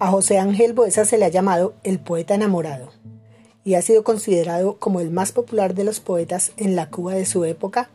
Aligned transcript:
A 0.00 0.08
José 0.10 0.38
Ángel 0.38 0.72
Boesa 0.72 1.04
se 1.04 1.18
le 1.18 1.24
ha 1.24 1.28
llamado 1.28 1.74
el 1.84 2.00
poeta 2.00 2.34
enamorado 2.34 2.90
y 3.64 3.74
ha 3.74 3.82
sido 3.82 4.02
considerado 4.02 4.76
como 4.78 5.00
el 5.00 5.10
más 5.10 5.30
popular 5.30 5.74
de 5.74 5.84
los 5.84 6.00
poetas 6.00 6.52
en 6.56 6.74
la 6.74 6.90
Cuba 6.90 7.14
de 7.14 7.24
su 7.24 7.44
época 7.44 7.90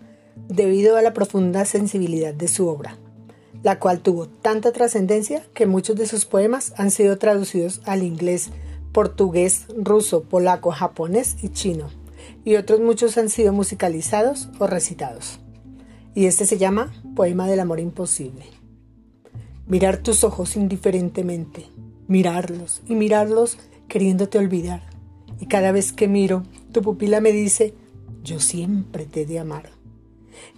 debido 0.48 0.96
a 0.96 1.02
la 1.02 1.14
profunda 1.14 1.66
sensibilidad 1.66 2.34
de 2.34 2.48
su 2.48 2.68
obra, 2.68 2.98
la 3.64 3.80
cual 3.80 4.00
tuvo 4.00 4.28
tanta 4.28 4.72
trascendencia 4.72 5.44
que 5.54 5.66
muchos 5.66 5.98
de 5.98 6.08
sus 6.08 6.26
poemas 6.26 6.74
han 6.78 6.90
sido 6.90 7.18
traducidos 7.18 7.82
al 7.84 8.04
inglés, 8.04 8.50
portugués, 8.94 9.66
ruso, 9.78 10.24
polaco, 10.24 10.72
japonés 10.72 11.36
y 11.42 11.50
chino, 11.50 11.90
y 12.46 12.56
otros 12.56 12.80
muchos 12.80 13.18
han 13.18 13.30
sido 13.30 13.52
musicalizados 13.52 14.50
o 14.60 14.68
recitados. 14.68 15.40
Y 16.16 16.26
este 16.26 16.46
se 16.46 16.58
llama 16.58 16.94
Poema 17.16 17.46
del 17.46 17.60
Amor 17.60 17.82
Imposible. 17.82 18.46
Mirar 19.68 19.98
tus 19.98 20.24
ojos 20.24 20.56
indiferentemente, 20.56 21.68
mirarlos 22.10 22.82
y 22.88 22.96
mirarlos 22.96 23.58
queriéndote 23.88 24.38
olvidar. 24.38 24.84
Y 25.40 25.46
cada 25.46 25.72
vez 25.72 25.94
que 25.94 26.10
miro, 26.10 26.44
tu 26.74 26.82
pupila 26.82 27.22
me 27.22 27.32
dice, 27.32 27.74
yo 28.24 28.42
siempre 28.42 29.06
te 29.06 29.22
he 29.22 29.26
de 29.26 29.40
amar. 29.40 29.70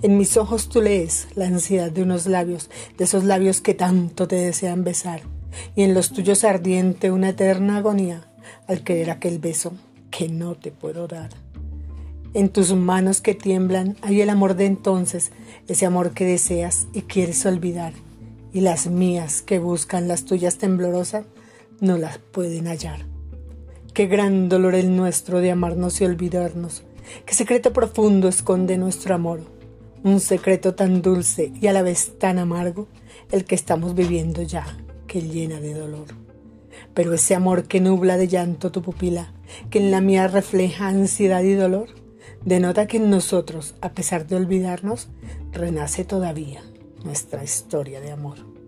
En 0.01 0.17
mis 0.17 0.37
ojos 0.37 0.69
tú 0.69 0.81
lees 0.81 1.27
la 1.35 1.45
ansiedad 1.45 1.91
de 1.91 2.01
unos 2.01 2.25
labios, 2.25 2.69
de 2.97 3.03
esos 3.03 3.23
labios 3.23 3.61
que 3.61 3.73
tanto 3.73 4.27
te 4.27 4.37
desean 4.37 4.83
besar, 4.83 5.21
y 5.75 5.83
en 5.83 5.93
los 5.93 6.11
tuyos 6.11 6.43
ardiente 6.43 7.11
una 7.11 7.29
eterna 7.29 7.77
agonía 7.77 8.27
al 8.67 8.83
querer 8.83 9.11
aquel 9.11 9.37
beso 9.39 9.73
que 10.09 10.29
no 10.29 10.55
te 10.55 10.71
puedo 10.71 11.07
dar. 11.07 11.29
En 12.33 12.49
tus 12.49 12.73
manos 12.73 13.21
que 13.21 13.35
tiemblan 13.35 13.97
hay 14.01 14.21
el 14.21 14.29
amor 14.29 14.55
de 14.55 14.65
entonces, 14.65 15.31
ese 15.67 15.85
amor 15.85 16.11
que 16.11 16.25
deseas 16.25 16.87
y 16.93 17.01
quieres 17.01 17.45
olvidar, 17.45 17.93
y 18.53 18.61
las 18.61 18.87
mías 18.87 19.41
que 19.41 19.59
buscan 19.59 20.07
las 20.07 20.25
tuyas 20.25 20.57
temblorosas 20.57 21.25
no 21.81 21.97
las 21.97 22.19
pueden 22.19 22.67
hallar. 22.67 23.05
Qué 23.93 24.05
gran 24.05 24.47
dolor 24.47 24.75
el 24.75 24.95
nuestro 24.95 25.39
de 25.41 25.51
amarnos 25.51 25.99
y 25.99 26.05
olvidarnos. 26.05 26.83
Qué 27.25 27.33
secreto 27.33 27.73
profundo 27.73 28.27
esconde 28.27 28.77
nuestro 28.77 29.15
amor. 29.15 29.41
Un 30.03 30.19
secreto 30.19 30.75
tan 30.75 31.01
dulce 31.01 31.51
y 31.59 31.67
a 31.67 31.73
la 31.73 31.81
vez 31.81 32.17
tan 32.19 32.37
amargo, 32.37 32.87
el 33.31 33.45
que 33.45 33.55
estamos 33.55 33.95
viviendo 33.95 34.43
ya, 34.43 34.77
que 35.07 35.21
llena 35.21 35.59
de 35.59 35.73
dolor. 35.73 36.05
Pero 36.93 37.13
ese 37.13 37.33
amor 37.33 37.63
que 37.63 37.81
nubla 37.81 38.15
de 38.15 38.27
llanto 38.27 38.71
tu 38.71 38.83
pupila, 38.83 39.33
que 39.71 39.79
en 39.79 39.89
la 39.89 40.01
mía 40.01 40.27
refleja 40.27 40.87
ansiedad 40.87 41.41
y 41.41 41.55
dolor, 41.55 41.89
denota 42.45 42.85
que 42.85 42.97
en 42.97 43.09
nosotros, 43.09 43.73
a 43.81 43.93
pesar 43.93 44.27
de 44.27 44.35
olvidarnos, 44.35 45.09
renace 45.51 46.05
todavía 46.05 46.61
nuestra 47.03 47.43
historia 47.43 48.01
de 48.01 48.11
amor. 48.11 48.60